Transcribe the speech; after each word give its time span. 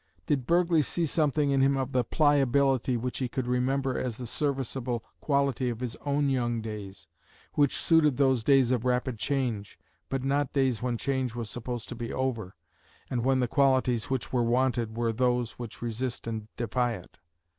Did 0.25 0.47
Burghley 0.47 0.81
see 0.81 1.05
something 1.05 1.51
in 1.51 1.61
him 1.61 1.77
of 1.77 1.91
the 1.91 2.03
pliability 2.03 2.97
which 2.97 3.19
he 3.19 3.27
could 3.27 3.45
remember 3.45 3.95
as 3.99 4.17
the 4.17 4.25
serviceable 4.25 5.03
quality 5.19 5.69
of 5.69 5.79
his 5.79 5.95
own 5.97 6.27
young 6.27 6.59
days 6.59 7.07
which 7.53 7.77
suited 7.77 8.17
those 8.17 8.43
days 8.43 8.71
of 8.71 8.83
rapid 8.83 9.19
change, 9.19 9.77
but 10.09 10.23
not 10.23 10.53
days 10.53 10.81
when 10.81 10.97
change 10.97 11.35
was 11.35 11.51
supposed 11.51 11.87
to 11.89 11.95
be 11.95 12.11
over, 12.11 12.55
and 13.11 13.23
when 13.23 13.41
the 13.41 13.47
qualities 13.47 14.09
which 14.09 14.33
were 14.33 14.41
wanted 14.41 14.97
were 14.97 15.13
those 15.13 15.51
which 15.59 15.83
resist 15.83 16.25
and 16.25 16.47
defy 16.55 16.93
it? 16.93 17.19